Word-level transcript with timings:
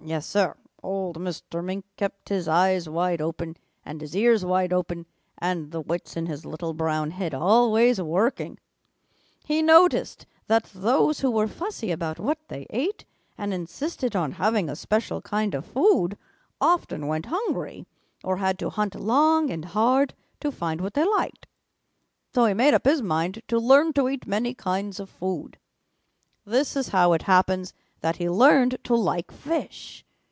"Yes, 0.00 0.26
Sir, 0.26 0.56
old 0.82 1.16
Mr. 1.18 1.62
Mink 1.62 1.84
kept 1.96 2.28
his 2.30 2.46
eyes 2.48 2.88
wide 2.88 3.20
open 3.20 3.56
and 3.84 4.00
his 4.00 4.14
ears 4.16 4.42
wide 4.44 4.72
open 4.72 5.04
and 5.36 5.70
the 5.72 5.80
wits 5.82 6.16
in 6.16 6.26
his 6.26 6.46
little 6.46 6.72
brown 6.72 7.10
head 7.10 7.34
always 7.34 8.00
working. 8.00 8.58
He 9.44 9.60
noticed 9.60 10.24
that 10.46 10.70
those 10.74 11.20
who 11.20 11.30
were 11.32 11.48
fussy 11.48 11.90
about 11.90 12.18
what 12.20 12.38
they 12.48 12.66
ate 12.70 13.04
and 13.36 13.52
insisted 13.52 14.14
on 14.16 14.32
having 14.32 14.70
a 14.70 14.76
special 14.76 15.20
kind 15.20 15.52
of 15.54 15.66
food 15.66 16.16
often 16.60 17.06
went 17.08 17.26
hungry 17.26 17.84
or 18.24 18.36
had 18.38 18.56
to 18.60 18.70
hunt 18.70 18.94
long 18.94 19.50
and 19.50 19.64
hard 19.64 20.14
to 20.40 20.52
find 20.52 20.80
what 20.80 20.94
they 20.94 21.04
liked, 21.04 21.46
so 22.32 22.46
he 22.46 22.54
made 22.54 22.72
up 22.72 22.86
his 22.86 23.02
mind 23.02 23.42
to 23.48 23.58
learn 23.58 23.92
to 23.94 24.08
eat 24.08 24.26
many 24.28 24.54
kinds 24.54 25.00
of 25.00 25.10
food. 25.10 25.58
This 26.46 26.76
is 26.76 26.90
how 26.90 27.12
it 27.14 27.22
happens 27.22 27.74
that 28.00 28.14
he 28.18 28.30
learned 28.30 28.78
to 28.84 28.94
like 28.94 29.32
fish. 29.32 30.04